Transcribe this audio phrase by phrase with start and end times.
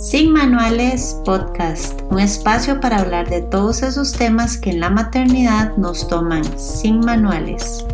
[0.00, 5.76] Sin Manuales Podcast, un espacio para hablar de todos esos temas que en la maternidad
[5.76, 7.84] nos toman sin manuales.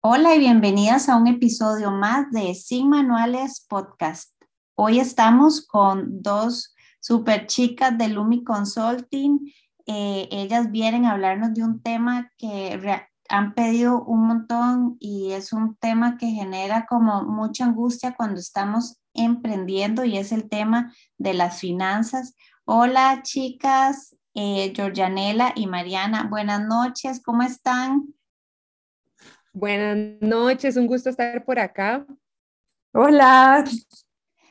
[0.00, 4.32] Hola y bienvenidas a un episodio más de Sin Manuales Podcast.
[4.76, 9.40] Hoy estamos con dos super chicas de Lumi Consulting.
[9.86, 12.80] Eh, ellas vienen a hablarnos de un tema que
[13.28, 19.00] han pedido un montón y es un tema que genera como mucha angustia cuando estamos
[19.18, 22.34] emprendiendo y es el tema de las finanzas.
[22.64, 28.14] Hola chicas, eh, Georgianela y Mariana, buenas noches, ¿cómo están?
[29.52, 32.06] Buenas noches, un gusto estar por acá.
[32.92, 33.64] Hola,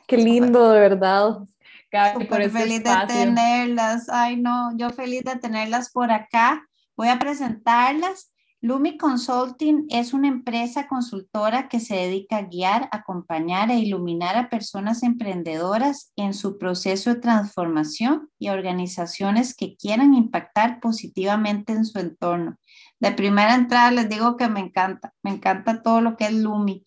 [0.06, 1.38] qué lindo, de verdad.
[2.14, 4.08] Súper feliz de tenerlas.
[4.10, 6.62] Ay, no, yo feliz de tenerlas por acá.
[6.96, 8.30] Voy a presentarlas.
[8.60, 14.50] Lumi Consulting es una empresa consultora que se dedica a guiar, acompañar e iluminar a
[14.50, 22.00] personas emprendedoras en su proceso de transformación y organizaciones que quieran impactar positivamente en su
[22.00, 22.56] entorno.
[22.98, 26.84] De primera entrada les digo que me encanta, me encanta todo lo que es Lumi.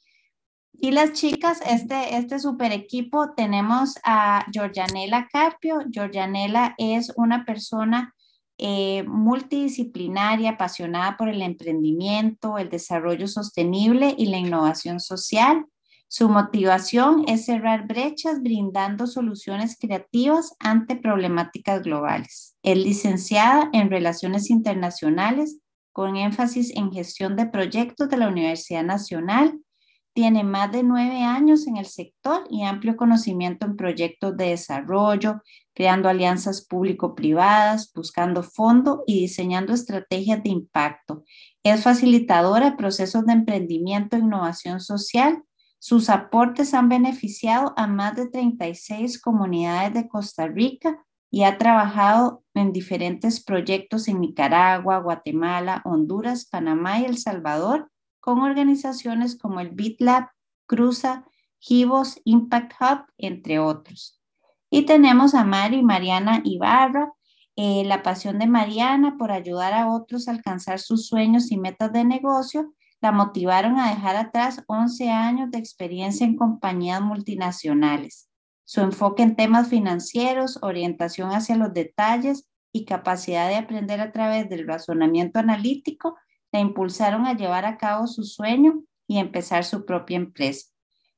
[0.73, 5.85] Y las chicas, este, este super equipo, tenemos a Georgianela Carpio.
[5.89, 8.13] Georgianela es una persona
[8.63, 15.65] eh, multidisciplinaria, apasionada por el emprendimiento, el desarrollo sostenible y la innovación social.
[16.07, 22.55] Su motivación es cerrar brechas brindando soluciones creativas ante problemáticas globales.
[22.61, 25.59] Es licenciada en Relaciones Internacionales
[25.91, 29.59] con énfasis en gestión de proyectos de la Universidad Nacional
[30.13, 35.41] tiene más de nueve años en el sector y amplio conocimiento en proyectos de desarrollo,
[35.73, 41.23] creando alianzas público-privadas, buscando fondo y diseñando estrategias de impacto.
[41.63, 45.43] Es facilitadora de procesos de emprendimiento e innovación social.
[45.79, 52.43] Sus aportes han beneficiado a más de 36 comunidades de Costa Rica y ha trabajado
[52.53, 57.90] en diferentes proyectos en Nicaragua, Guatemala, Honduras, Panamá y El Salvador
[58.21, 60.29] con organizaciones como el BitLab,
[60.67, 61.25] Cruza,
[61.59, 64.21] Givos, Impact Hub, entre otros.
[64.69, 67.11] Y tenemos a Mari Mariana Ibarra,
[67.57, 71.91] eh, la pasión de Mariana por ayudar a otros a alcanzar sus sueños y metas
[71.91, 78.29] de negocio la motivaron a dejar atrás 11 años de experiencia en compañías multinacionales.
[78.63, 84.47] Su enfoque en temas financieros, orientación hacia los detalles y capacidad de aprender a través
[84.49, 86.15] del razonamiento analítico
[86.51, 90.67] la impulsaron a llevar a cabo su sueño y empezar su propia empresa.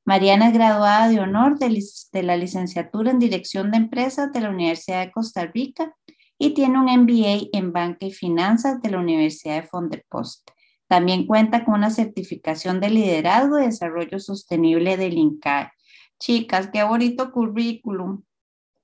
[0.04, 5.04] Mariana es graduada de honor de, la licenciatura en Dirección de Empresas de la Universidad
[5.04, 5.94] de Costa Rica
[6.38, 10.50] y tiene un MBA en Banca y Finanzas de la Universidad de Fondepost.
[10.88, 15.70] También cuenta con una certificación de liderazgo y desarrollo sostenible del INCAE.
[16.18, 18.22] Chicas, qué bonito currículum.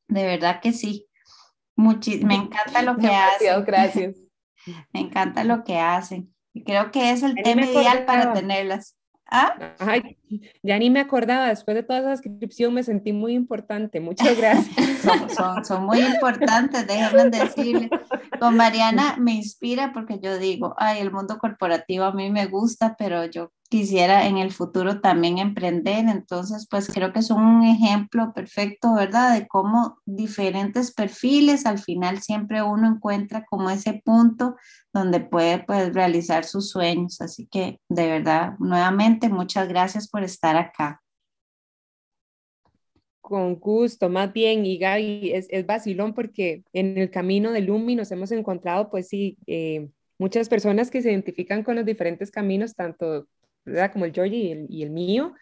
[0.09, 1.07] De verdad que sí.
[1.77, 3.65] me encanta lo que hacen.
[3.65, 4.17] Gracias.
[4.93, 6.35] Me encanta lo que hacen.
[6.53, 8.97] Y creo que es el tema ideal para tenerlas.
[9.33, 9.55] ¿Ah?
[10.63, 14.75] ya ni me acordaba, después de toda esa descripción me sentí muy importante, muchas gracias.
[15.37, 17.91] son, son, muy importantes, déjenme decirle.
[18.41, 22.97] Con Mariana me inspira porque yo digo, ay, el mundo corporativo a mí me gusta,
[22.99, 26.07] pero yo quisiera en el futuro también emprender.
[26.09, 29.33] Entonces, pues creo que son un ejemplo perfecto, ¿verdad?
[29.39, 34.57] De cómo diferentes perfiles, al final siempre uno encuentra como ese punto
[34.93, 37.21] donde puede pues, realizar sus sueños.
[37.21, 41.01] Así que, de verdad, nuevamente, muchas gracias por estar acá.
[43.21, 47.95] Con gusto, más bien, y Gaby, es, es vacilón porque en el camino de Lumi
[47.95, 49.89] nos hemos encontrado, pues sí, eh,
[50.19, 53.29] muchas personas que se identifican con los diferentes caminos, tanto
[53.65, 53.93] ¿verdad?
[53.93, 55.35] Como el Georgie y el, mío.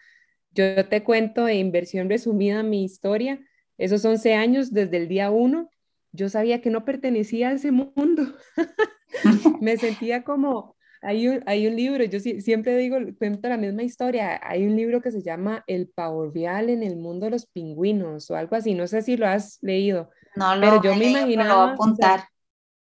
[0.51, 3.39] Yo te cuento en versión resumida mi historia.
[3.77, 5.69] Esos 11 años, desde el día uno,
[6.11, 8.35] yo sabía que no pertenecía a ese mundo.
[9.61, 14.39] Me sentía como, hay un, hay un libro, yo siempre digo, cuento la misma historia,
[14.43, 18.29] hay un libro que se llama El pavo real en el mundo de los pingüinos
[18.29, 20.09] o algo así, no sé si lo has leído.
[20.35, 21.73] No, lo pero yo me imaginaba...
[21.73, 22.23] apuntar.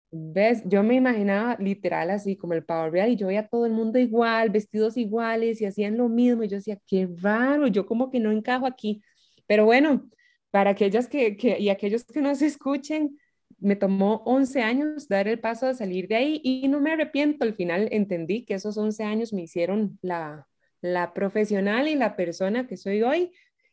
[0.10, 0.64] ¿Ves?
[0.66, 3.74] Yo me imaginaba literal así como el Power Real y yo veía a todo el
[3.74, 8.10] mundo igual, vestidos iguales y hacían lo mismo y yo decía, qué raro, yo como
[8.10, 9.02] que no encajo aquí.
[9.48, 10.10] Pero bueno,
[10.50, 13.20] para aquellas que, que y aquellos que no se escuchen,
[13.60, 17.44] me tomó 11 años dar el paso de salir de ahí y no me arrepiento.
[17.44, 20.48] Al final entendí que esos 11 años me hicieron la,
[20.82, 23.32] la profesional y la persona que soy hoy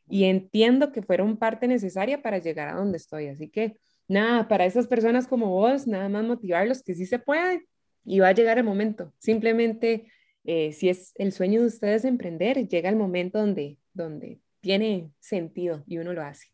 [0.09, 3.29] y entiendo que fueron parte necesaria para llegar a donde estoy.
[3.29, 3.77] Así que
[4.09, 7.67] nada, para esas personas como vos, nada más motivarlos que sí se puede
[8.05, 9.13] y va a llegar el momento.
[9.19, 10.11] Simplemente,
[10.45, 15.83] eh, si es el sueño de ustedes emprender, llega el momento donde, donde tiene sentido
[15.87, 16.49] y uno lo hace.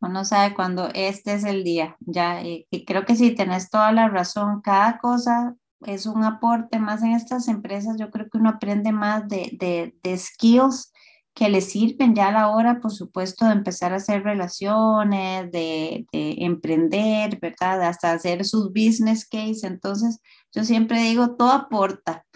[0.00, 4.08] Uno sabe cuando este es el día, ya, y, creo que sí, tenés toda la
[4.08, 8.92] razón, cada cosa es un aporte más en estas empresas, yo creo que uno aprende
[8.92, 10.90] más de, de, de skills
[11.34, 16.06] que le sirven ya a la hora, por supuesto, de empezar a hacer relaciones, de,
[16.12, 17.82] de, emprender, ¿verdad?
[17.82, 19.66] Hasta hacer sus business case.
[19.66, 20.20] Entonces,
[20.52, 22.26] yo siempre digo, todo aporta.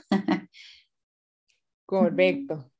[1.86, 2.70] Correcto.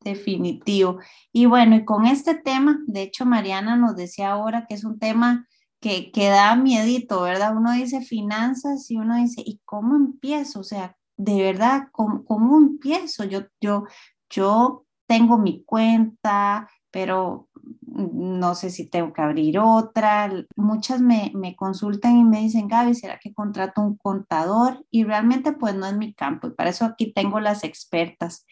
[0.00, 0.98] Definitivo.
[1.32, 4.98] Y bueno, y con este tema, de hecho, Mariana nos decía ahora que es un
[4.98, 5.48] tema
[5.80, 7.56] que, que da miedito, ¿verdad?
[7.56, 10.60] Uno dice finanzas y uno dice, ¿y cómo empiezo?
[10.60, 13.24] O sea, de verdad, ¿cómo, cómo empiezo?
[13.24, 13.84] Yo, yo,
[14.30, 17.48] yo tengo mi cuenta, pero
[17.82, 20.30] no sé si tengo que abrir otra.
[20.56, 24.84] Muchas me, consultan y me dicen, Gaby, ¿será que contrato un contador?
[24.90, 28.46] Y realmente pues no es mi campo y para eso aquí tengo las expertas.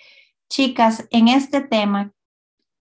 [0.48, 2.12] Chicas, en este tema,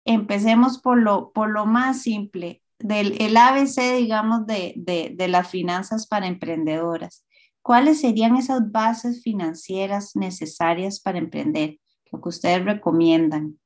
[0.04, 5.48] empecemos por lo, por lo más simple, del el ABC, digamos, de, de, de las
[5.48, 7.24] finanzas para emprendedoras.
[7.62, 11.78] ¿Cuáles serían esas bases financieras necesarias para emprender?
[12.10, 13.60] Lo que ustedes recomiendan.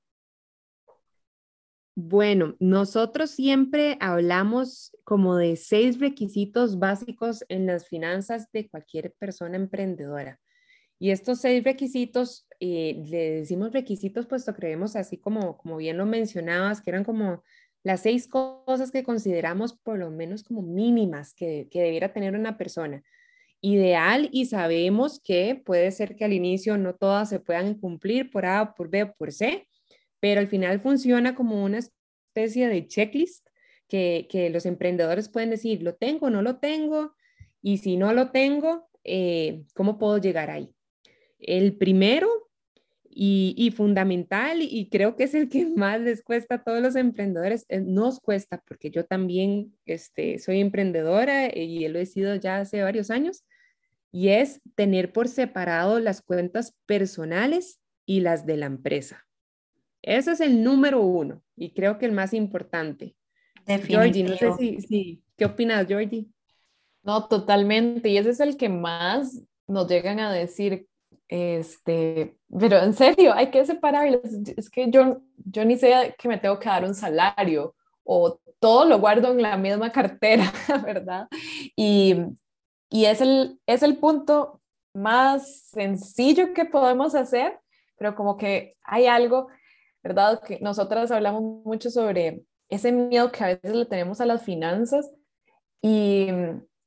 [1.98, 9.56] Bueno, nosotros siempre hablamos como de seis requisitos básicos en las finanzas de cualquier persona
[9.56, 10.38] emprendedora.
[10.98, 16.04] Y estos seis requisitos, eh, le decimos requisitos puesto creemos así como, como bien lo
[16.04, 17.42] mencionabas, que eran como
[17.82, 22.58] las seis cosas que consideramos por lo menos como mínimas que, que debiera tener una
[22.58, 23.02] persona.
[23.62, 28.44] Ideal y sabemos que puede ser que al inicio no todas se puedan cumplir por
[28.44, 29.66] A, por B o por C,
[30.26, 33.46] pero al final funciona como una especie de checklist
[33.86, 37.14] que, que los emprendedores pueden decir, lo tengo, no lo tengo,
[37.62, 40.74] y si no lo tengo, eh, ¿cómo puedo llegar ahí?
[41.38, 42.28] El primero
[43.08, 46.96] y, y, fundamental, y creo que es el que más les cuesta a todos los
[46.96, 52.56] emprendedores, eh, nos cuesta, porque yo también este, soy emprendedora y lo he sido ya
[52.56, 53.44] hace varios años,
[54.10, 59.25] y es tener por separado las cuentas personales y las de la empresa.
[60.02, 63.16] Ese es el número uno y creo que el más importante.
[63.66, 66.28] Georgie, no sé si, ¿qué opinas, Georgie?
[67.02, 68.08] No, totalmente.
[68.08, 70.86] Y ese es el que más nos llegan a decir,
[71.28, 74.22] este, pero en serio, hay que separarlos.
[74.56, 78.84] Es que yo, yo ni sé que me tengo que dar un salario o todo
[78.84, 80.52] lo guardo en la misma cartera,
[80.84, 81.28] ¿verdad?
[81.74, 82.16] Y,
[82.90, 84.60] y es, el, es el punto
[84.94, 87.58] más sencillo que podemos hacer,
[87.98, 89.48] pero como que hay algo
[90.06, 90.40] ¿verdad?
[90.40, 95.10] Que nosotras hablamos mucho sobre ese miedo que a veces le tenemos a las finanzas
[95.82, 96.28] y,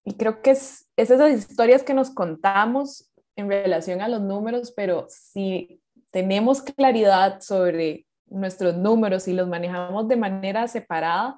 [0.05, 4.71] y creo que es, es, esas historias que nos contamos en relación a los números,
[4.71, 5.81] pero si
[6.11, 11.37] tenemos claridad sobre nuestros números y los manejamos de manera separada,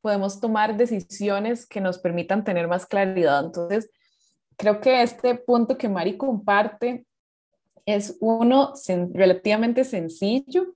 [0.00, 3.44] podemos tomar decisiones que nos permitan tener más claridad.
[3.44, 3.90] Entonces,
[4.56, 7.06] creo que este punto que Mari comparte
[7.86, 8.72] es uno
[9.12, 10.74] relativamente sencillo,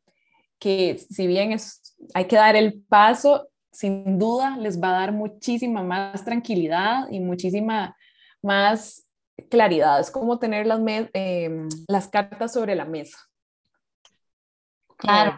[0.58, 5.12] que si bien es, hay que dar el paso, sin duda les va a dar
[5.12, 7.96] muchísima más tranquilidad y muchísima
[8.42, 9.06] más
[9.50, 10.00] claridad.
[10.00, 10.80] Es como tener las,
[11.12, 13.18] em, las cartas sobre la mesa.
[14.96, 15.36] Claro.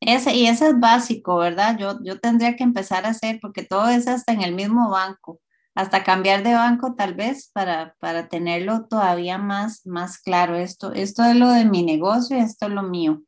[0.00, 1.76] Ese, y eso es básico, ¿verdad?
[1.78, 5.40] Yo, yo tendría que empezar a hacer, porque todo es hasta en el mismo banco
[5.74, 10.56] hasta cambiar de banco tal vez para, para tenerlo todavía más, más claro.
[10.56, 13.22] Esto, esto es lo de mi negocio esto es lo mío.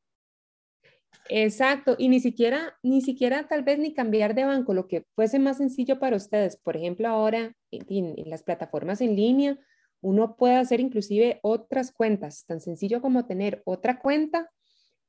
[1.30, 5.38] Exacto, y ni siquiera, ni siquiera tal vez ni cambiar de banco, lo que fuese
[5.38, 6.58] más sencillo para ustedes.
[6.58, 9.58] Por ejemplo, ahora en, en las plataformas en línea,
[10.02, 14.50] uno puede hacer inclusive otras cuentas, tan sencillo como tener otra cuenta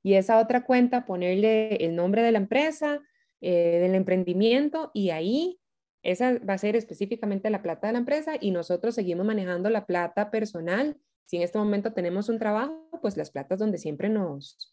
[0.01, 3.01] y esa otra cuenta ponerle el nombre de la empresa,
[3.41, 5.59] eh, del emprendimiento y ahí
[6.05, 9.85] esa va a ser específicamente la plata de la empresa y nosotros seguimos manejando la
[9.85, 10.97] plata personal.
[11.25, 14.71] Si en este momento tenemos un trabajo, pues las platas donde siempre nos,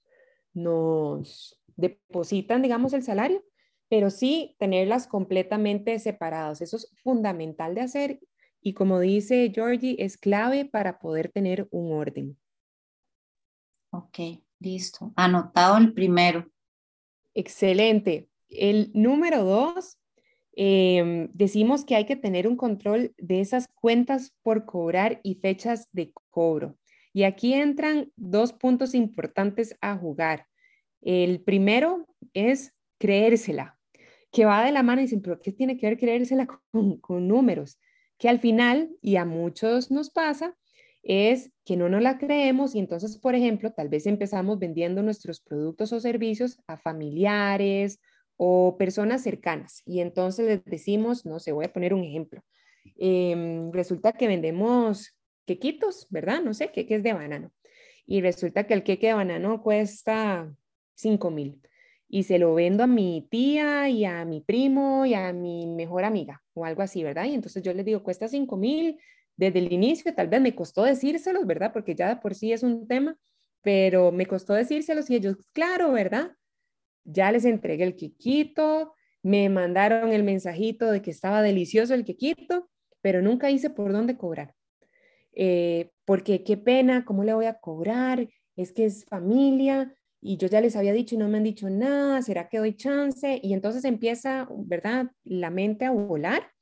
[0.53, 3.43] nos depositan, digamos, el salario,
[3.89, 6.61] pero sí tenerlas completamente separadas.
[6.61, 8.21] Eso es fundamental de hacer
[8.61, 12.39] y como dice Georgie, es clave para poder tener un orden.
[13.91, 14.19] Ok,
[14.61, 15.13] listo.
[15.17, 16.47] Anotado el primero.
[17.35, 18.29] Excelente.
[18.49, 19.99] El número dos
[20.55, 25.89] Em, decimos que hay que tener un control de esas cuentas por cobrar y fechas
[25.93, 26.77] de cobro.
[27.15, 30.47] Y aquí entran dos puntos importantes a jugar.
[31.01, 33.79] El primero es creérsela,
[34.31, 37.29] que va de la mano y dicen, pero ¿qué tiene que ver creérsela con, con
[37.29, 37.79] números?
[38.19, 40.57] Que al final, y a muchos nos pasa,
[41.03, 45.41] es que no nos la creemos y entonces, por ejemplo, tal vez empezamos vendiendo nuestros
[45.41, 47.99] productos o servicios a familiares
[48.45, 52.43] o personas cercanas y entonces les decimos, no sé, voy a poner un ejemplo.
[52.99, 56.43] Em, resulta que vendemos quequitos, ¿verdad?
[56.43, 57.53] No sé, qué es de banano.
[58.05, 60.53] Y resulta que el queque de banano cuesta
[60.95, 61.61] 5 mil
[62.09, 66.03] y se lo vendo a mi tía y a mi primo y a mi mejor
[66.03, 67.27] amiga o algo así, ¿verdad?
[67.27, 68.99] Y entonces yo les digo, cuesta 5 mil
[69.37, 71.73] desde el inicio, tal vez me costó decírselos, ¿verdad?
[71.73, 73.17] Porque ya de por sí es un tema,
[73.63, 76.33] pero me costó decírselos y ellos, claro, ¿verdad?
[77.05, 82.69] Ya les entregué el quequito, me mandaron el mensajito de que estaba delicioso el quequito,
[83.01, 84.55] pero nunca hice por dónde cobrar.
[85.35, 88.29] Eh, porque qué pena, ¿cómo le voy a cobrar?
[88.57, 91.69] Es que es familia y yo ya les había dicho y no me han dicho
[91.69, 93.41] nada, ¿será que doy chance?
[93.43, 95.11] Y entonces empieza, ¿verdad?
[95.25, 96.53] La mente a volar.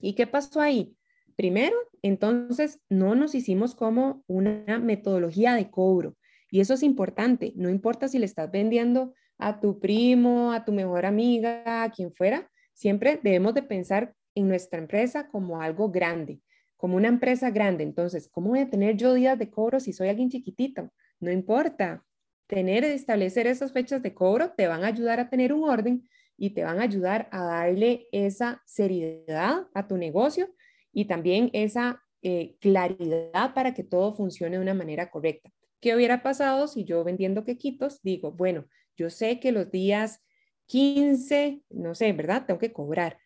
[0.00, 0.96] ¿Y qué pasó ahí?
[1.36, 6.16] Primero, entonces no nos hicimos como una metodología de cobro.
[6.50, 7.52] Y eso es importante.
[7.56, 12.12] No importa si le estás vendiendo a tu primo, a tu mejor amiga, a quien
[12.12, 16.40] fuera, siempre debemos de pensar en nuestra empresa como algo grande,
[16.76, 17.84] como una empresa grande.
[17.84, 20.92] Entonces, ¿cómo voy a tener yo días de cobro si soy alguien chiquitito?
[21.20, 22.04] No importa.
[22.46, 26.50] Tener, establecer esas fechas de cobro te van a ayudar a tener un orden y
[26.50, 30.54] te van a ayudar a darle esa seriedad a tu negocio
[30.92, 35.50] y también esa eh, claridad para que todo funcione de una manera correcta.
[35.80, 40.22] ¿Qué hubiera pasado si yo vendiendo quequitos digo, bueno, yo sé que los días
[40.66, 42.46] 15, no sé, ¿verdad?
[42.46, 43.18] Tengo que cobrar.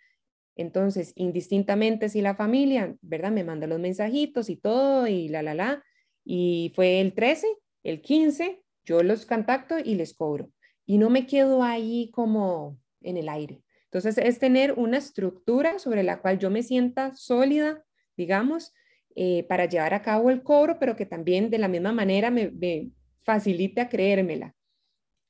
[0.56, 3.32] Entonces, indistintamente si la familia, ¿verdad?
[3.32, 5.84] Me manda los mensajitos y todo y la, la, la.
[6.24, 7.46] Y fue el 13,
[7.82, 10.50] el 15, yo los contacto y les cobro.
[10.84, 13.62] Y no me quedo ahí como en el aire.
[13.84, 17.84] Entonces, es tener una estructura sobre la cual yo me sienta sólida,
[18.16, 18.72] digamos,
[19.16, 22.92] eh, para llevar a cabo el cobro, pero que también de la misma manera me,
[23.24, 24.54] facilite a creérmela.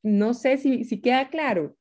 [0.02, 1.76] No sé si, si queda claro.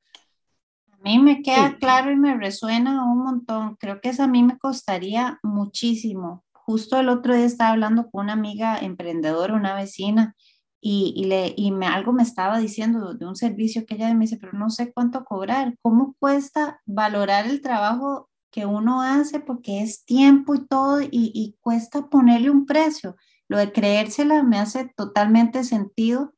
[0.91, 3.77] A mí me queda claro y me resuena un montón.
[3.79, 6.43] Creo que eso a mí me costaría muchísimo.
[6.51, 10.35] Justo el otro día estaba hablando con una amiga emprendedora, una vecina,
[10.81, 14.37] y, le, y me, algo me estaba diciendo de un servicio que ella me dice,
[14.37, 20.05] pero no sé cuánto cobrar, ¿cómo cuesta valorar el trabajo que uno hace porque es
[20.05, 23.17] tiempo y todo y, y cuesta ponerle un precio?
[23.49, 26.33] Lo de creérsela me hace totalmente sentido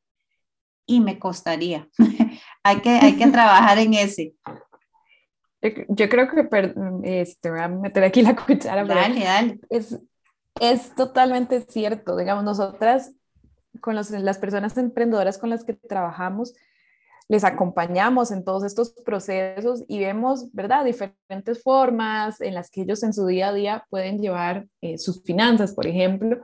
[0.92, 1.88] y me costaría.
[2.64, 4.36] hay, que, hay que trabajar en ese.
[5.88, 6.50] Yo creo que,
[7.04, 8.84] este, voy a meter aquí la cuchara.
[8.84, 9.60] Dale, dale.
[9.70, 9.98] Es,
[10.60, 12.18] es totalmente cierto.
[12.18, 13.14] Digamos, nosotras
[13.80, 16.54] con las personas emprendedoras con las que trabajamos,
[17.30, 23.02] les acompañamos en todos estos procesos y vemos, ¿verdad?, diferentes formas en las que ellos
[23.04, 26.42] en su día a día pueden llevar eh, sus finanzas, por ejemplo,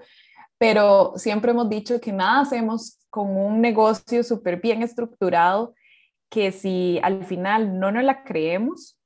[0.58, 5.74] pero siempre hemos dicho que nada hacemos con un negocio súper bien estructurado,
[6.30, 8.98] que si al final no nos la creemos,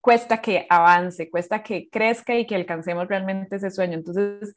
[0.00, 3.94] cuesta que avance, cuesta que crezca y que alcancemos realmente ese sueño.
[3.94, 4.56] Entonces,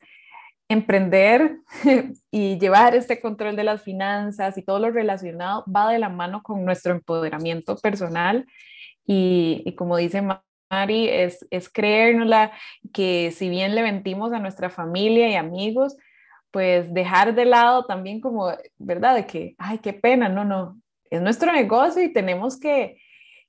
[0.69, 1.57] emprender
[2.31, 6.41] y llevar este control de las finanzas y todo lo relacionado va de la mano
[6.43, 8.45] con nuestro empoderamiento personal
[9.05, 10.23] y, como dice
[10.71, 12.53] Mari, es, es creérnosla
[12.93, 15.97] que si bien le ventimos a nuestra familia y amigos,
[16.49, 19.15] pues dejar de lado también como, ¿verdad?
[19.15, 23.01] De que, ay, qué pena, no, no, es nuestro negocio y tenemos que,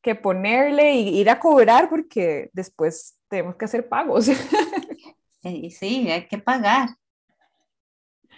[0.02, 4.26] que ponerle y ir a cobrar porque después tenemos que hacer pagos.
[5.44, 6.90] Sí, hay que pagar.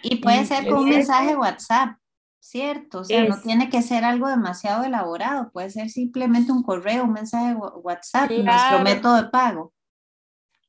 [0.01, 1.99] Y puede ser con un mensaje WhatsApp,
[2.45, 2.99] ¿cierto?
[2.99, 7.13] O sea, no tiene que ser algo demasiado elaborado, puede ser simplemente un correo, un
[7.13, 9.73] mensaje WhatsApp, nuestro método de pago.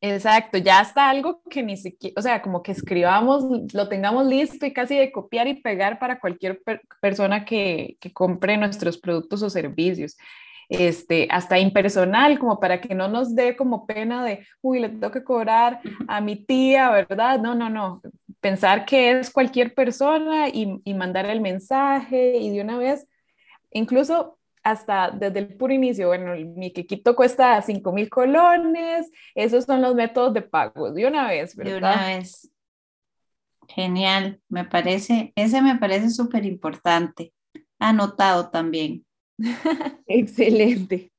[0.00, 4.64] Exacto, ya está algo que ni siquiera, o sea, como que escribamos, lo tengamos listo
[4.64, 6.62] y casi de copiar y pegar para cualquier
[7.00, 10.16] persona que, que compre nuestros productos o servicios
[10.68, 15.10] este, hasta impersonal, como para que no nos dé como pena de, uy, le tengo
[15.10, 17.40] que cobrar a mi tía, ¿verdad?
[17.40, 18.02] No, no, no.
[18.40, 23.08] Pensar que es cualquier persona y, y mandar el mensaje y de una vez,
[23.70, 29.80] incluso hasta desde el puro inicio, bueno, mi quequito cuesta 5 mil colones, esos son
[29.80, 31.72] los métodos de pago, de una vez, ¿verdad?
[31.72, 32.50] De una vez.
[33.68, 37.32] Genial, me parece, ese me parece súper importante.
[37.78, 39.05] Anotado también.
[40.06, 41.12] Excelente.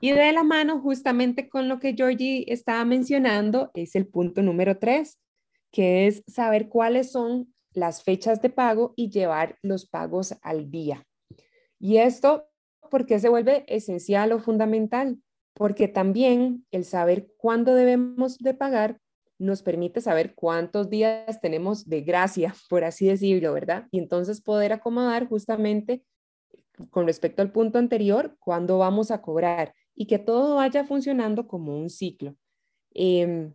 [0.00, 4.78] Y de la mano, justamente con lo que Georgie estaba mencionando, es el punto número
[4.78, 5.18] tres,
[5.70, 11.06] que es saber cuáles son las fechas de pago y llevar los pagos al día.
[11.78, 12.48] Y esto,
[12.90, 15.18] porque se vuelve esencial o fundamental?
[15.54, 18.98] Porque también el saber cuándo debemos de pagar
[19.38, 23.86] nos permite saber cuántos días tenemos de gracia, por así decirlo, ¿verdad?
[23.90, 26.04] Y entonces poder acomodar justamente
[26.90, 31.78] con respecto al punto anterior, cuándo vamos a cobrar y que todo vaya funcionando como
[31.78, 32.36] un ciclo.
[32.94, 33.52] Eh,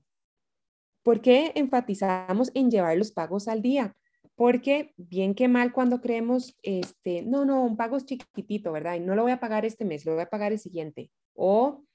[1.03, 3.95] ¿Por qué enfatizamos en llevar los pagos al día?
[4.35, 8.95] Porque bien que mal cuando creemos, este, no, no, un pago es chiquitito, ¿verdad?
[8.95, 11.11] Y no lo voy a pagar este mes, lo voy a pagar el siguiente.
[11.33, 11.85] O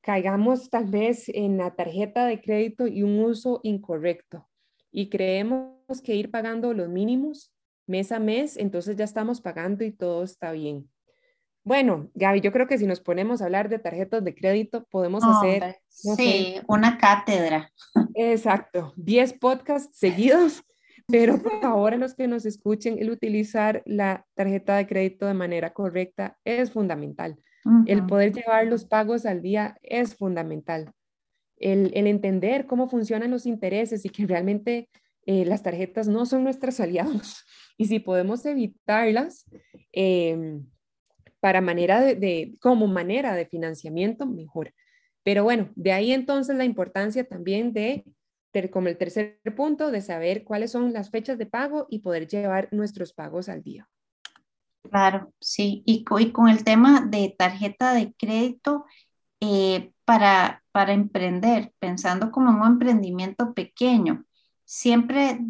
[0.00, 4.46] caigamos tal vez en la tarjeta de crédito y un uso incorrecto
[4.92, 7.52] y creemos que ir pagando los mínimos
[7.90, 10.88] mes a mes, entonces ya estamos pagando y todo está bien.
[11.62, 15.22] Bueno, Gaby, yo creo que si nos ponemos a hablar de tarjetas de crédito, podemos
[15.22, 15.76] hacer...
[15.88, 17.70] sí, una cátedra.
[18.14, 20.64] Exacto, 10 podcasts seguidos,
[21.06, 25.34] pero por favor a los que nos escuchen, el utilizar la tarjeta de crédito de
[25.34, 27.36] manera correcta es fundamental.
[27.86, 30.92] El poder llevar los pagos al día es fundamental.
[31.58, 34.88] El, entender cómo funcionan los intereses y que realmente
[35.26, 37.44] eh, las tarjetas no son nuestros aliados.
[37.76, 39.46] Y si podemos evitarlas
[39.92, 40.66] em,
[41.40, 44.74] para manera de, como manera de financiamiento, mejor.
[45.22, 48.04] Pero bueno, de ahí entonces la importancia también de,
[48.70, 52.68] como el tercer punto, de saber cuáles son las fechas de pago y poder llevar
[52.70, 53.88] nuestros pagos al día.
[54.82, 55.82] Claro, sí.
[55.86, 58.84] Y, con el tema de tarjeta de crédito,
[59.40, 64.26] eh, para, para emprender, pensando como un emprendimiento pequeño,
[64.70, 65.40] siempre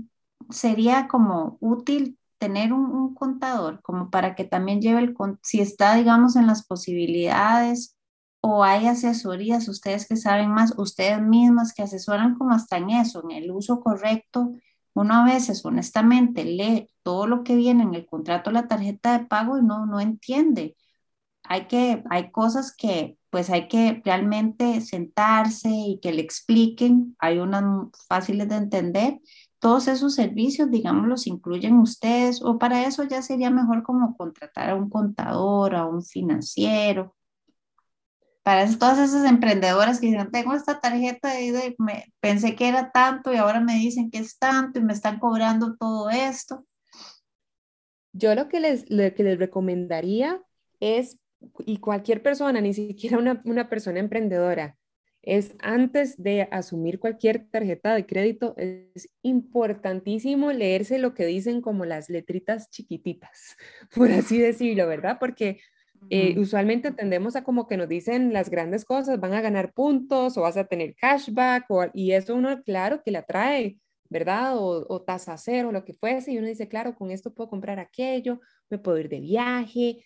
[0.51, 6.37] sería como útil tener un, contador, como para que también lleve el, si está, digamos,
[6.37, 7.97] en las posibilidades
[8.41, 13.23] o hay asesorías, ustedes que saben más, ustedes mismas que asesoran como hasta en eso,
[13.25, 14.55] en el uso correcto
[14.95, 19.27] uno a veces honestamente lee todo lo que viene en el contrato la tarjeta de
[19.27, 20.77] pago y no, no entiende.
[21.45, 27.17] Hay, que, hay cosas que pues hay que realmente sentarse y que le expliquen.
[27.19, 27.65] Hay unas
[28.09, 29.21] fáciles de entender.
[29.59, 34.71] Todos esos servicios, digamos, los incluyen ustedes o para eso ya sería mejor como contratar
[34.71, 37.15] a un contador, a un financiero
[38.43, 43.33] para todas esas emprendedoras que dicen, tengo esta tarjeta y me, pensé que era tanto
[43.33, 46.65] y ahora me dicen que es tanto y me están cobrando todo esto.
[48.13, 50.43] Yo lo que les, lo que les recomendaría
[50.81, 51.19] es,
[51.67, 54.77] y cualquier persona, ni siquiera una, una persona emprendedora,
[55.23, 61.85] es antes de asumir cualquier tarjeta de crédito, es importantísimo leerse lo que dicen como
[61.85, 63.57] las letritas chiquititas,
[63.95, 65.19] por así decirlo, ¿verdad?
[65.21, 65.61] Porque
[66.09, 70.39] eh, usualmente tendemos a como que nos dicen las grandes cosas, van a ganar puntos
[70.39, 73.77] o vas a tener cashback y eso uno claro que le atrae,
[74.09, 74.55] ¿verdad?
[74.57, 78.41] O, tasa cero, lo que fuese, y uno dice, claro, con esto puedo comprar aquello,
[78.71, 80.05] me puedo ir de viaje,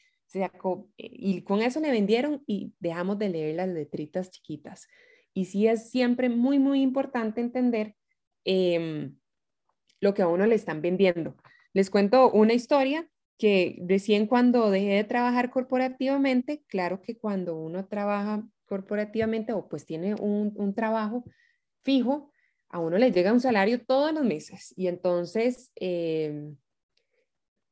[0.97, 4.89] y con eso le vendieron y dejamos de leer las letritas chiquitas.
[5.33, 7.97] Y sí es siempre muy, muy importante entender
[8.45, 9.17] em,
[10.01, 11.37] lo que a uno le están vendiendo.
[11.73, 17.87] Les cuento una historia que recién cuando dejé de trabajar corporativamente, claro que cuando uno
[17.87, 21.25] trabaja corporativamente o pues tiene un, trabajo
[21.83, 22.31] fijo,
[22.69, 26.57] a uno le llega un salario todos los meses y entonces em,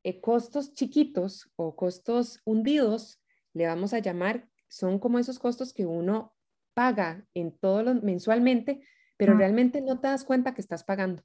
[0.03, 3.21] eh, costos chiquitos o costos hundidos,
[3.53, 6.33] le vamos a llamar, son como esos costos que uno
[6.73, 8.81] paga en todos los mensualmente,
[9.17, 11.23] pero realmente no te das cuenta que estás pagando.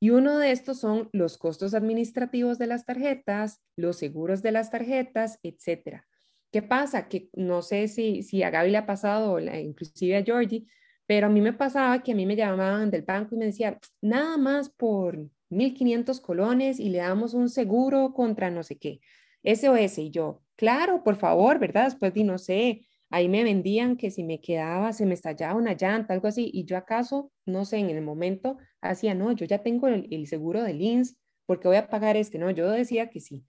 [0.00, 4.70] Y uno de estos son los costos administrativos de las tarjetas, los seguros de las
[4.70, 6.08] tarjetas, etcétera.
[6.50, 7.08] ¿Qué pasa?
[7.08, 10.66] Que no sé si, si a Gaby le ha pasado, inclusive a Georgie,
[11.06, 13.78] pero a mí me pasaba que a mí me llamaban del banco y me decían,
[14.00, 15.18] nada más por
[15.52, 19.00] 1.500 colones y le damos un seguro contra no sé qué,
[19.44, 19.98] SOS.
[19.98, 21.84] Y yo, claro, por favor, ¿verdad?
[21.84, 25.74] Después di, no sé, Ahí me vendían que si me quedaba, se me estallaba una
[25.74, 29.62] llanta, algo así, y yo acaso, no sé, en el momento hacía, no, yo ya
[29.62, 33.44] tengo el, seguro de INS, porque voy a pagar este, no, yo decía que sí.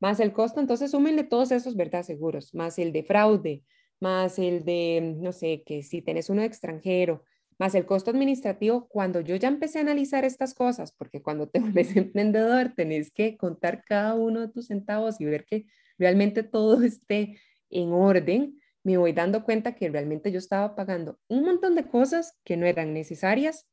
[0.00, 2.02] Más el costo, entonces súmenle todos esos, ¿verdad?
[2.02, 3.62] Seguros, más el de fraude,
[4.00, 7.22] más el de, no sé, que si tenés uno extranjero,
[7.58, 11.60] más el costo administrativo, cuando yo ya empecé a analizar estas cosas, porque cuando te
[11.60, 15.66] vuelves emprendedor tenés que contar cada uno de tus centavos y ver que
[15.98, 17.38] realmente todo esté
[17.70, 22.38] en orden, me voy dando cuenta que realmente yo estaba pagando un montón de cosas
[22.44, 23.66] que no eran necesarias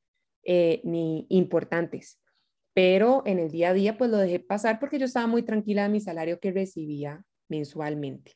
[0.44, 2.20] eh, ni importantes.
[2.74, 5.84] Pero en el día a día pues lo dejé pasar porque yo estaba muy tranquila
[5.84, 8.34] de mi salario que recibía mensualmente.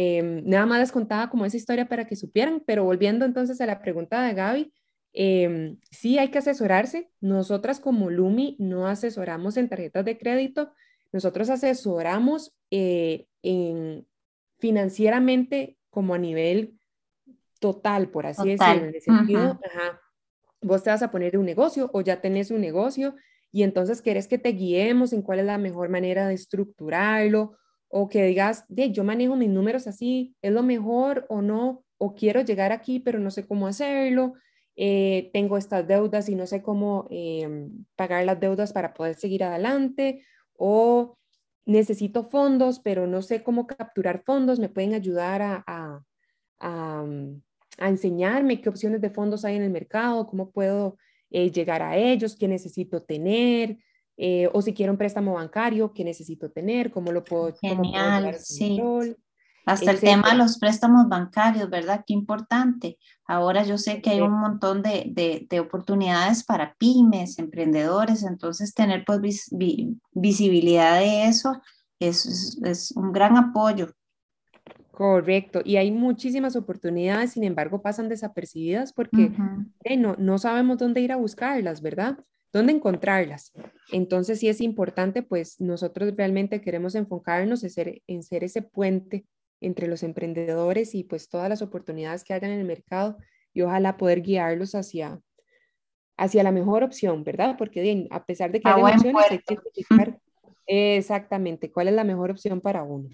[0.00, 3.66] Em, nada más les contaba como esa historia para que supieran, pero volviendo entonces a
[3.66, 4.72] la pregunta de Gaby,
[5.12, 7.10] eh, sí hay que asesorarse.
[7.20, 10.72] Nosotras como Lumi no asesoramos en tarjetas de crédito,
[11.10, 14.06] nosotros asesoramos eh, en
[14.60, 16.78] financieramente como a nivel
[17.58, 19.58] total, por así decirlo, en el sentido,
[20.60, 23.16] vos te vas a poner un negocio o ya tenés un negocio
[23.50, 27.56] y entonces querés que te guiemos en cuál es la mejor manera de estructurarlo
[27.88, 32.14] o que digas, de, yo manejo mis números así, es lo mejor o no, o
[32.14, 34.34] quiero llegar aquí, pero no sé cómo hacerlo,
[34.76, 39.42] eh, tengo estas deudas y no sé cómo em, pagar las deudas para poder seguir
[39.42, 40.22] adelante,
[40.54, 41.18] o
[41.66, 46.02] necesito fondos, pero no sé cómo capturar fondos, me pueden ayudar a, a,
[46.60, 47.04] a,
[47.78, 50.96] a enseñarme qué opciones de fondos hay en el mercado, cómo puedo
[51.30, 53.78] eh, llegar a ellos, qué necesito tener,
[54.20, 57.54] eh, o si quiero un préstamo bancario, qué necesito tener, cómo lo puedo.
[57.60, 58.80] Genial, sí.
[59.64, 62.02] Hasta el tema de los préstamos bancarios, ¿verdad?
[62.06, 62.98] Qué importante.
[63.26, 68.74] Ahora yo sé que hay un montón de, de, de oportunidades para pymes, emprendedores, entonces
[68.74, 69.50] tener pues
[70.12, 71.60] visibilidad de eso
[72.00, 73.92] es, es, un gran apoyo.
[74.90, 79.30] Correcto, y hay muchísimas oportunidades, sin embargo, pasan desapercibidas porque
[79.96, 82.18] no, no sabemos dónde ir a buscarlas, ¿verdad?
[82.58, 83.52] ¿Dónde encontrarlas?
[83.92, 89.24] Entonces, sí es importante, pues nosotros realmente queremos enfocarnos en ser, en ser ese puente
[89.60, 93.16] entre los emprendedores y pues todas las oportunidades que hayan en el mercado
[93.54, 95.20] y ojalá poder guiarlos hacia,
[96.16, 97.54] hacia la mejor opción, ¿verdad?
[97.56, 100.18] Porque a pesar de que hay opciones, hay que identificar
[100.66, 103.08] exactamente cuál es la mejor opción para uno.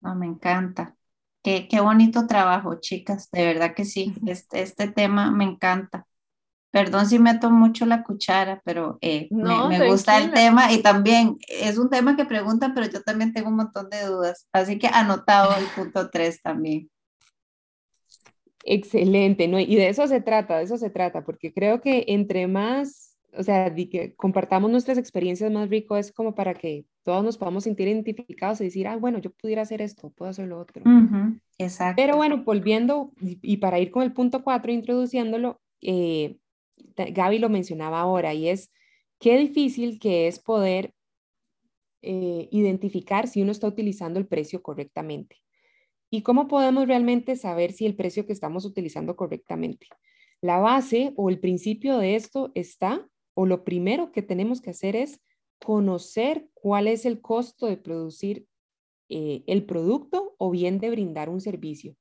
[0.00, 0.96] No, me encanta.
[1.42, 6.06] Qué, qué, bonito trabajo, chicas, de verdad que sí, este, este tema me encanta.
[6.70, 11.78] Perdón si meto mucho la cuchara, pero eh, me, gusta el tema y también es
[11.78, 15.56] un tema que preguntan, pero yo también tengo un montón de dudas, así que anotado
[15.56, 16.88] el punto 3 también.
[18.62, 19.58] Excelente, ¿no?
[19.58, 23.42] Y de eso se trata, de eso se trata, porque creo que entre más o
[23.42, 27.88] sea, que compartamos nuestras experiencias más rico es como para que todos nos podamos sentir
[27.88, 30.82] identificados y decir, ah, bueno, yo pudiera hacer esto, puedo hacer lo otro.
[31.58, 31.94] exacto.
[31.96, 36.36] Pero bueno, volviendo y, para ir con el punto cuatro, introduciéndolo, eh,
[37.06, 38.72] Gaby lo mencionaba ahora y es
[39.18, 40.94] qué difícil que es poder
[42.02, 45.36] eh, identificar si uno está utilizando el precio correctamente.
[46.10, 49.86] ¿Y cómo podemos realmente saber si el precio que estamos utilizando correctamente?
[50.40, 54.96] La base o el principio de esto está o lo primero que tenemos que hacer
[54.96, 55.20] es
[55.60, 58.46] conocer cuál es el costo de producir
[59.08, 61.96] eh, el producto o bien de brindar un servicio.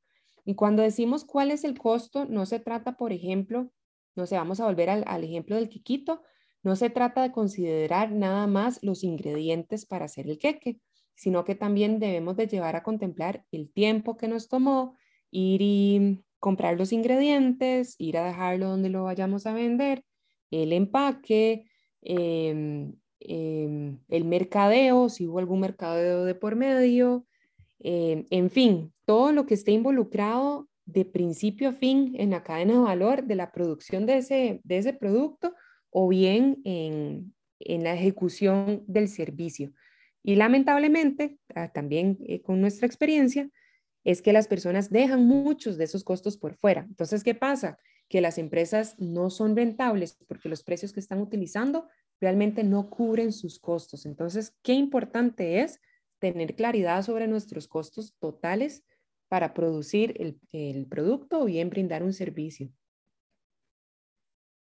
[0.45, 3.71] Y cuando decimos cuál es el costo, no se trata, por ejemplo,
[4.19, 6.21] no sé, vamos a volver al, ejemplo del quiquito,
[6.61, 10.79] no se trata de considerar nada más los ingredientes para hacer el queque,
[11.15, 14.95] sino que también debemos de llevar a contemplar el tiempo que nos tomó
[15.31, 20.03] ir y comprar los ingredientes, ir a dejarlo donde lo vayamos a vender,
[20.51, 21.65] el empaque,
[22.01, 27.25] em, em, el mercadeo, si hubo algún mercadeo de por medio,
[27.79, 32.73] em, en fin, todo lo que esté involucrado de principio a fin en la cadena
[32.73, 35.55] de valor de la producción de ese, de ese producto
[35.89, 39.71] o bien en, en la ejecución del servicio.
[40.23, 43.49] Y lamentablemente, ah, también eh, con nuestra experiencia,
[44.03, 46.85] es que las personas dejan muchos de esos costos por fuera.
[46.89, 47.77] Entonces, ¿qué pasa?
[48.09, 51.87] que las empresas no son rentables porque los precios que están utilizando
[52.19, 54.05] realmente no cubren sus costos.
[54.05, 55.79] Entonces, qué importante es
[56.17, 58.83] tener claridad sobre nuestros costos totales
[59.29, 60.13] para producir
[60.51, 62.69] el, producto o bien brindar un servicio.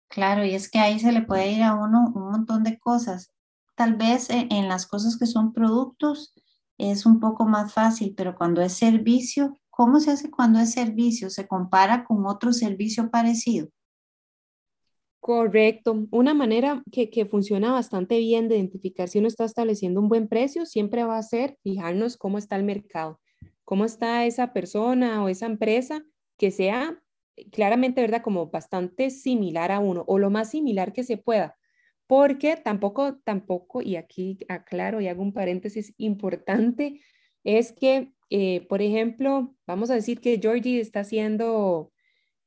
[0.09, 3.33] Claro, y es que ahí se le puede ir a uno un montón de cosas.
[3.75, 6.33] Tal vez en, en las cosas que son productos
[6.77, 11.29] es un poco más fácil, pero cuando es servicio, ¿Cómo se hace cuando es servicio?
[11.29, 13.67] ¿Se compara con otro servicio parecido?
[15.19, 16.07] Correcto.
[16.09, 20.27] Una manera que, que, funciona bastante bien de identificar si uno está estableciendo un buen
[20.27, 23.19] precio siempre va a ser fijarnos cómo está el mercado,
[23.67, 26.05] cómo está esa persona o esa empresa
[26.37, 27.03] que sea
[27.51, 28.21] claramente, ¿verdad?
[28.21, 31.57] Como bastante similar a uno o lo más similar que se pueda.
[32.07, 37.01] Porque tampoco, tampoco, y aquí aclaro y hago un paréntesis importante,
[37.43, 41.91] es que eh, por ejemplo, vamos a decir que Georgie está haciendo,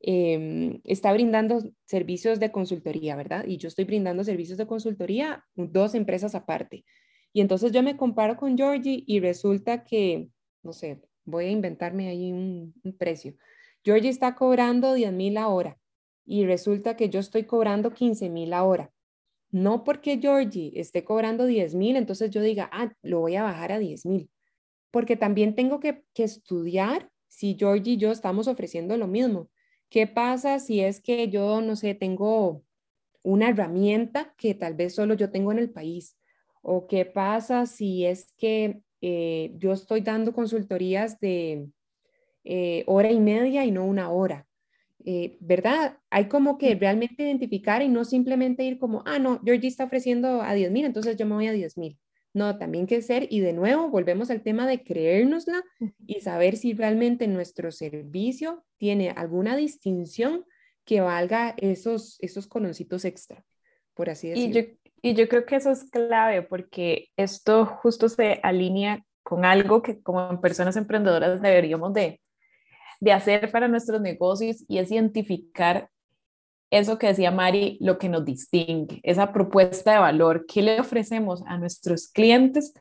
[0.00, 3.44] em, está brindando servicios de consultoría, ¿verdad?
[3.46, 6.85] Y yo estoy brindando servicios de consultoría, dos empresas aparte.
[7.33, 10.28] Y entonces yo me comparo con Georgie y resulta que,
[10.62, 13.35] no sé, voy a inventarme ahí un, precio.
[13.85, 15.78] Georgie está cobrando 10 mil la hora
[16.24, 18.92] y resulta que yo estoy cobrando 15 mil la hora.
[19.50, 23.72] No porque Georgie esté cobrando 10 mil, entonces yo diga, ah, lo voy a bajar
[23.72, 24.30] a 10 mil
[24.90, 29.48] porque también tengo que, estudiar si Georgie y yo estamos ofreciendo lo mismo.
[29.88, 32.62] ¿Qué pasa si es que yo, no sé, tengo
[33.22, 36.16] una herramienta que tal vez solo yo tengo en el país?
[36.62, 41.69] ¿O qué pasa si es que eh, yo estoy dando consultorías de
[42.45, 44.47] eh, hora y media y no una hora?
[45.05, 45.99] eh, ¿verdad?
[46.11, 50.43] Hay como que realmente identificar y no simplemente ir como, ah, no, Georgie está ofreciendo
[50.43, 51.99] a 10 mil, entonces yo me voy a 10 mil.
[52.33, 55.65] No, también que ser, y de nuevo volvemos al tema de creérnosla
[56.07, 60.45] y saber si realmente nuestro servicio tiene alguna distinción
[60.85, 63.45] que valga esos, esos coloncitos extra,
[63.95, 64.61] por así decirlo.
[64.61, 64.69] Y yo,
[65.03, 70.03] y yo creo que eso es clave porque esto justo se alinea con algo que
[70.03, 72.21] como personas emprendedoras deberíamos de,
[73.01, 75.89] de hacer para nuestros negocios y es identificar
[76.71, 81.43] eso que decía Mari, lo que nos distingue, esa propuesta de valor, qué le ofrecemos
[81.47, 82.73] a nuestros clientes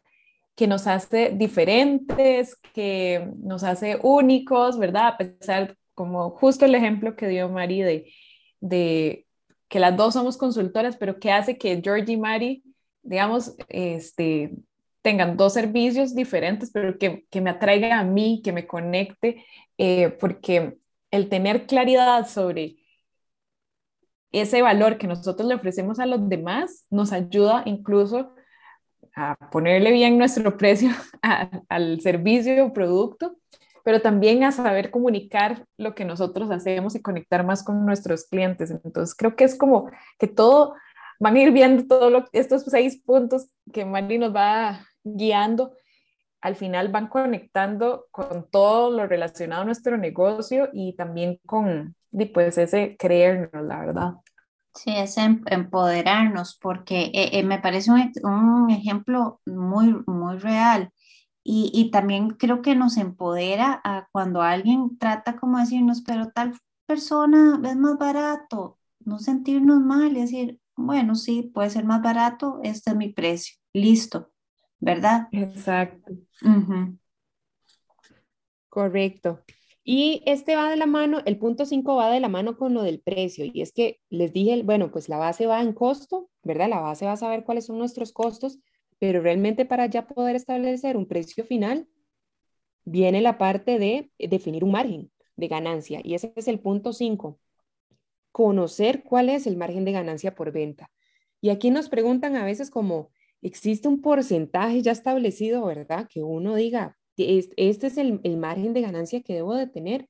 [0.56, 5.08] que nos hace diferentes, que nos hace únicos, ¿verdad?
[5.08, 8.14] A pesar, como justo el ejemplo que dio Mari de,
[8.60, 9.26] de
[9.70, 12.64] que las dos somos consultoras, pero que hace que Georgie y Mari,
[13.04, 14.52] digamos, este,
[15.02, 19.46] tengan dos servicios diferentes, pero que, que me atraiga a mí, que me conecte,
[19.78, 20.78] eh, porque
[21.12, 22.78] el tener claridad sobre
[24.32, 28.34] ese valor que nosotros le ofrecemos a los demás nos ayuda incluso
[29.16, 30.90] a ponerle bien nuestro precio
[31.70, 33.38] al servicio o producto,
[33.90, 38.70] pero también a saber comunicar lo que nosotros hacemos y conectar más con nuestros clientes.
[38.70, 40.76] Entonces, creo que es como que todo,
[41.20, 45.74] van a ir viendo todos estos seis puntos que Mari nos va guiando
[46.40, 51.96] al final van conectando con todo lo relacionado a nuestro negocio y también con
[52.32, 54.14] pues, ese creernos, la verdad.
[54.76, 60.92] Sí, es em, empoderarnos, porque eh, eh, me parece un, un, ejemplo muy, muy real.
[61.44, 66.54] Y, y, también creo que nos empodera a cuando alguien trata como decirnos, pero tal
[66.86, 72.60] persona es más barato, no sentirnos mal y decir, bueno, sí, puede ser más barato,
[72.64, 74.32] este es mi precio, listo,
[74.80, 75.28] ¿verdad?
[75.32, 76.14] Exacto.
[78.70, 79.44] Correcto.
[79.84, 82.84] Y este va de la mano, el punto 5 va de la mano con lo
[82.84, 83.46] del precio.
[83.52, 86.70] Y es que les dije, bueno, pues la base va en costo, ¿verdad?
[86.70, 88.60] La base va a saber cuáles son nuestros costos,
[89.00, 91.88] pero realmente para ya poder establecer un precio final,
[92.84, 96.02] viene la parte de definir un margen de ganancia.
[96.04, 97.40] Y ese es el punto 5.
[98.32, 100.92] Conocer cuál es el margen de ganancia por venta.
[101.42, 106.08] Y aquí nos preguntan a veces como, ¿existe un porcentaje ya establecido, verdad?
[106.10, 110.08] Que uno diga, este es el, margen de ganancia que debo de tener.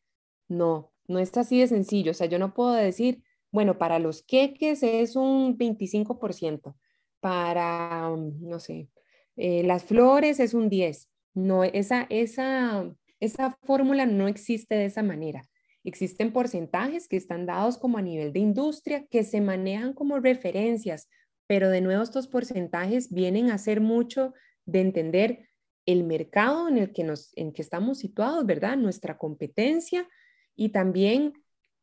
[0.48, 2.12] No, no es así de sencillo.
[2.12, 6.76] O sea, yo no puedo decir, bueno, para los queques es un 25%,
[7.20, 8.90] para, no sé,
[9.36, 11.08] eh, las flores es un 10%.
[11.36, 15.44] No, esa, esa, esa fórmula no existe de esa manera.
[15.84, 21.08] Existen porcentajes que están dados como a nivel de industria, que se manejan como referencias,
[21.48, 24.34] pero de nuevo estos porcentajes vienen a ser mucho
[24.66, 25.50] de entender
[25.86, 28.78] el mercado en el que, nos, en que estamos situados, ¿verdad?
[28.78, 30.08] Nuestra competencia
[30.56, 31.34] y también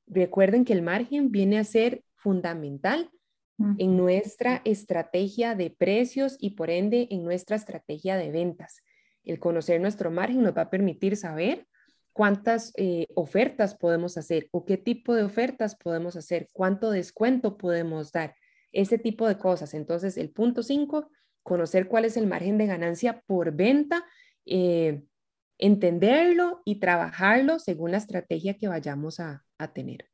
[0.07, 3.11] recuerden que el margen viene a ser fundamental
[3.79, 8.83] en nuestra estrategia de precios y por ende en nuestra estrategia de ventas.
[9.25, 11.67] El conocer nuestro margen nos va a permitir saber
[12.13, 18.13] cuántas eh, ofertas podemos hacer o qué tipo de ofertas podemos hacer, cuánto descuento podemos
[18.13, 18.35] dar,
[18.73, 19.75] ese tipo de cosas.
[19.75, 21.11] Entonces, el punto 5
[21.43, 24.05] conocer cuál es el margen de ganancia por venta,
[24.45, 25.05] eh,
[25.59, 29.43] entenderlo y trabajarlo según la estrategia que vayamos a,
[29.73, 30.11] tener.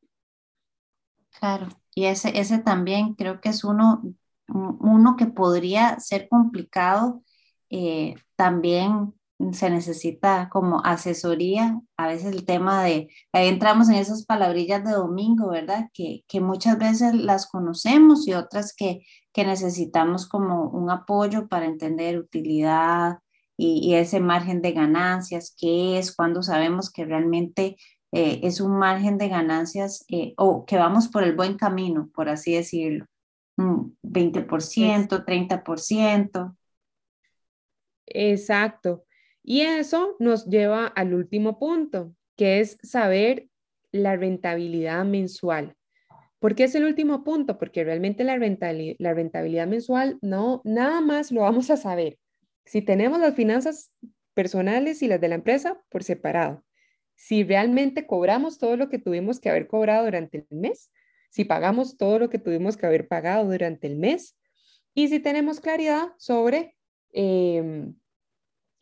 [1.39, 4.01] Claro, y ese, ese también creo que es uno,
[4.47, 7.23] uno que podría ser complicado
[7.69, 9.13] eh, también
[9.51, 14.91] se necesita como asesoría, a veces el tema de, ahí entramos en esas palabrillas de
[14.91, 15.89] domingo, ¿verdad?
[15.93, 19.01] Que, que muchas veces las conocemos y otras que,
[19.33, 23.19] que necesitamos como un apoyo para entender utilidad
[23.57, 27.77] y, ese margen de ganancias, qué es, cuando sabemos que realmente
[28.15, 32.29] eh, es un margen de ganancias eh, o que vamos por el buen camino, por
[32.29, 33.07] así decirlo.
[33.57, 36.55] 20%, 30%.
[38.05, 39.03] Exacto.
[39.41, 43.47] Y eso nos lleva al último punto, que es saber
[43.91, 45.75] la rentabilidad mensual.
[46.37, 47.57] ¿Por qué es el último punto?
[47.57, 52.19] Porque realmente la rentabilidad, la rentabilidad mensual no, nada más lo vamos a saber.
[52.63, 53.91] Si tenemos las finanzas
[54.35, 56.63] personales y las de la empresa por separado,
[57.15, 60.91] si realmente cobramos todo lo que tuvimos que haber cobrado durante el mes,
[61.29, 64.37] si pagamos todo lo que tuvimos que haber pagado durante el mes
[64.93, 66.75] y si tenemos claridad sobre
[67.11, 67.95] em,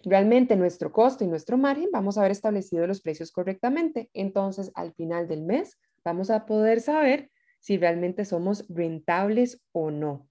[0.04, 4.10] realmente nuestro costo y nuestro margen, vamos a haber establecido los precios correctamente.
[4.14, 10.28] Entonces, al final del mes, vamos a poder saber si realmente somos rentables o no.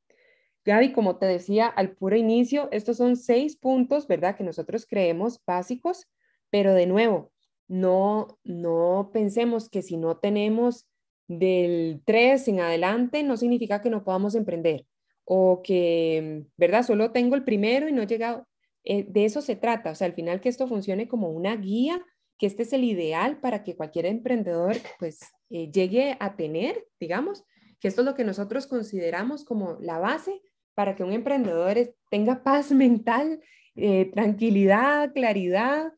[0.65, 4.37] Gaby, como te decía al puro inicio, estos son seis puntos, ¿verdad?
[4.37, 6.07] Que nosotros creemos básicos,
[6.51, 7.33] pero de nuevo,
[7.71, 10.89] no, no pensemos que si no tenemos
[11.29, 14.87] del 3 en adelante no significa que no podamos emprender
[15.25, 16.83] o que, ¿verdad?
[16.83, 18.49] Solo tengo el primero y no he llegado.
[18.83, 22.05] Eh, de eso se trata, o sea, al final que esto funcione como una guía,
[22.39, 27.45] que este es el ideal para que cualquier emprendedor pues eh, llegue a tener, digamos,
[27.79, 30.43] que esto es lo que nosotros consideramos como la base
[30.75, 33.41] para que un emprendedor tenga paz mental,
[33.77, 35.93] eh, tranquilidad, claridad,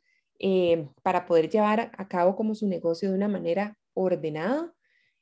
[1.03, 4.73] para poder llevar a cabo como su negocio de una manera ordenada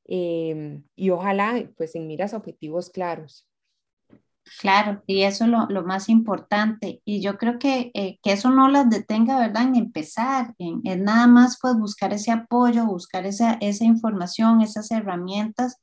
[0.07, 3.47] y ojalá pues en miras a objetivos claros.
[4.59, 7.01] Claro, y eso es lo, más importante.
[7.05, 9.63] Y yo creo que, eh, que, eso no las detenga, ¿verdad?
[9.65, 15.77] En empezar, en, nada más pues buscar ese apoyo, buscar esa, esa información, esas herramientas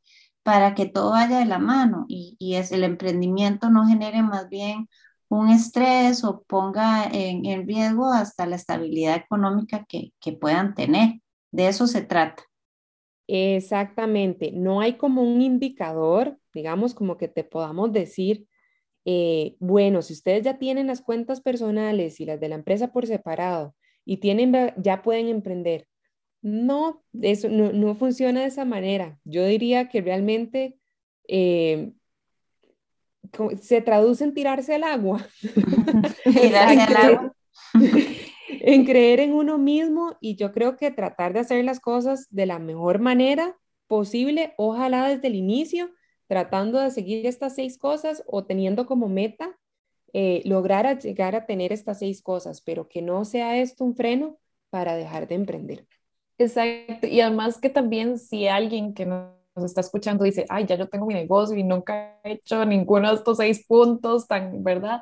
[0.43, 4.50] para que todo vaya de la mano y, y es, el emprendimiento no genere más
[4.50, 4.88] bien
[5.30, 11.22] un estrés o ponga en, en riesgo hasta la estabilidad económica que, que puedan tener.
[11.52, 12.44] De eso se trata.
[13.28, 18.48] Exactamente, no hay como un indicador, digamos, como que te podamos decir,
[19.04, 23.08] eh, bueno, si ustedes ya tienen las cuentas personales y las de la empresa por
[23.08, 25.88] separado y tienen, ya pueden emprender.
[26.42, 29.20] No, eso no, funciona de esa manera.
[29.26, 30.78] Yo diría que realmente
[31.28, 31.94] eh,
[33.62, 35.26] se traduce en tirarse al agua.
[36.24, 37.34] tirarse al agua.
[38.50, 42.46] en creer en uno mismo y yo creo que tratar de hacer las cosas de
[42.46, 45.90] la mejor manera posible, ojalá desde el inicio,
[46.28, 49.58] tratando de seguir estas seis cosas o teniendo como meta
[50.13, 54.38] eh, lograr llegar a tener estas seis cosas, pero que no sea esto un freno
[54.70, 55.88] para dejar de emprender.
[56.38, 59.06] Exacto, y además que también si alguien que
[59.58, 63.10] nos está escuchando dice, ay, ya yo tengo mi negocio y nunca he hecho ninguno
[63.10, 65.02] de estos seis puntos, tan, ¿verdad?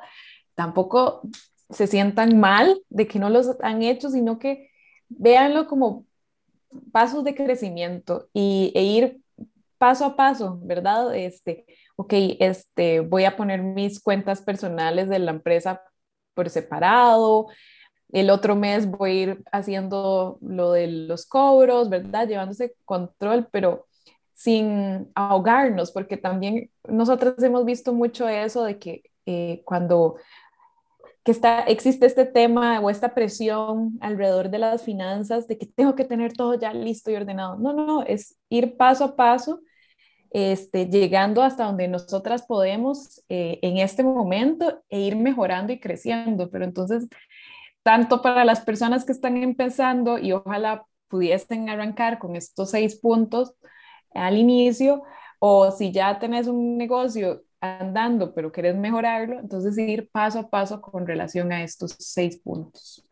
[0.54, 1.22] Tampoco
[1.70, 4.70] se sientan mal de que no los han hecho, sino que
[5.08, 6.06] véanlo como
[6.92, 9.20] pasos de crecimiento y, e ir
[9.78, 11.14] paso a paso, ¿verdad?
[11.14, 11.66] Este,
[11.96, 15.82] ok, este, voy a poner mis cuentas personales de la empresa
[16.34, 17.48] por separado,
[18.12, 22.28] el otro mes voy a ir haciendo lo de los cobros, ¿verdad?
[22.28, 23.86] Llevándose control, pero
[24.36, 30.16] sin ahogarnos, porque también nosotros hemos visto mucho eso de que eh, cuando
[31.24, 35.96] que está, existe este tema o esta presión alrededor de las finanzas, de que tengo
[35.96, 37.56] que tener todo ya listo y ordenado.
[37.56, 39.60] No, no, es ir paso a paso,
[40.30, 46.50] este, llegando hasta donde nosotras podemos eh, en este momento e ir mejorando y creciendo.
[46.50, 47.08] Pero entonces,
[47.82, 53.54] tanto para las personas que están empezando y ojalá pudiesen arrancar con estos seis puntos
[54.16, 55.02] al inicio,
[55.38, 60.80] o si ya tenés un negocio andando, pero querés mejorarlo, entonces ir paso a paso
[60.80, 63.06] con relación a estos seis puntos.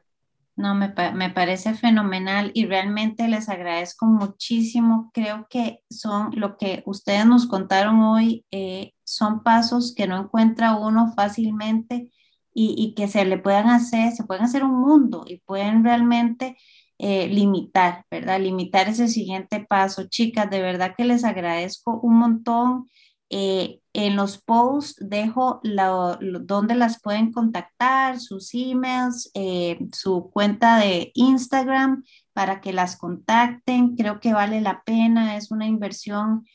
[0.57, 5.11] No, me, me, parece fenomenal y realmente les agradezco muchísimo.
[5.13, 10.77] Creo que son lo que ustedes nos contaron hoy, eh, son pasos que no encuentra
[10.77, 12.13] uno fácilmente
[12.53, 16.57] y, y, que se le puedan hacer, se pueden hacer un mundo y pueden realmente
[16.99, 18.41] eh, limitar, ¿verdad?
[18.41, 20.05] Limitar ese siguiente paso.
[20.09, 22.89] Chicas, de verdad que les agradezco un montón.
[23.31, 31.11] Eh, en los posts dejo donde las pueden contactar, sus emails, eh, su cuenta de
[31.15, 33.97] Instagram para que las contacten.
[33.97, 36.47] Creo que vale la pena, es una inversión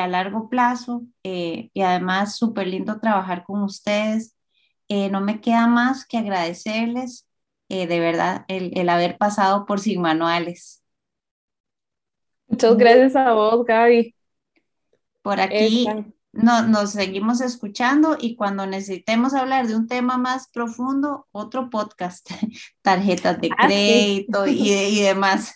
[0.00, 4.34] a largo plazo y además súper lindo trabajar con ustedes.
[4.88, 7.28] no me queda más que agradecerles
[7.86, 10.82] de verdad el, haber pasado por Sin Manuales.
[12.46, 14.14] Muchas gracias a vos, Gaby.
[15.22, 15.86] Por aquí
[16.34, 22.28] no, nos seguimos escuchando y cuando necesitemos hablar de un tema más profundo, otro podcast,
[22.82, 25.54] tarjetas de ah, crédito y, demás.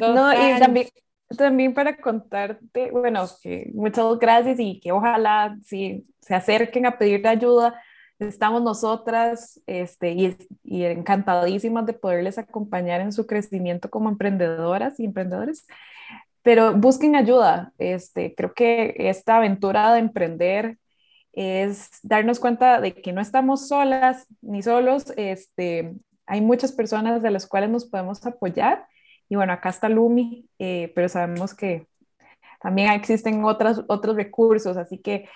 [0.00, 0.88] no, y también,
[1.36, 7.26] también para contarte, bueno, que muchas gracias y que ojalá si se acerquen a pedir
[7.26, 7.80] ayuda,
[8.18, 15.66] estamos nosotras este, y, encantadísimas de poderles acompañar en su crecimiento como emprendedoras y emprendedores
[16.46, 17.72] pero busquen ayuda.
[17.76, 20.78] Este, creo que esta aventura de emprender
[21.32, 25.12] es darnos cuenta de que no estamos solas ni solos.
[25.16, 28.86] Este, hay muchas personas de las cuales nos podemos apoyar.
[29.28, 31.88] Y bueno, acá está Lumi, eh, pero sabemos que
[32.60, 35.28] también existen otras, otros recursos, así que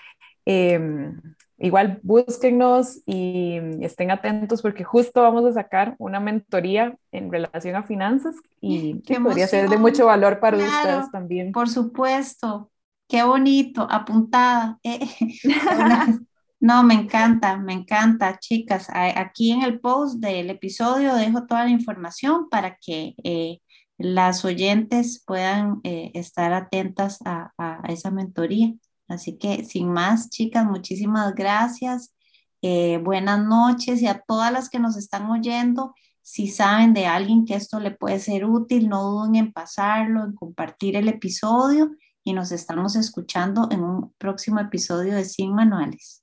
[0.44, 1.20] em,
[1.60, 7.82] igual búsquennos y estén atentos porque justo vamos a sacar una mentoría en relación a
[7.82, 11.52] finanzas y que podría ser de mucho valor para ustedes también.
[11.52, 12.70] Por supuesto,
[13.08, 14.78] qué bonito, apuntada.
[14.82, 15.00] Eh,
[16.60, 18.88] no, me encanta, me encanta, chicas.
[18.90, 23.58] Aquí en el post del episodio dejo toda la información para que eh,
[23.98, 27.52] las oyentes puedan eh, estar atentas a,
[27.88, 28.72] esa mentoría.
[29.10, 32.14] Así que sin más, chicas, muchísimas gracias.
[32.62, 37.44] Eh, buenas noches y a todas las que nos están oyendo, si saben de alguien
[37.44, 41.90] que esto le puede ser útil, no duden en pasarlo, en compartir el episodio
[42.22, 46.19] y nos estamos escuchando en un próximo episodio de Sin Manuales.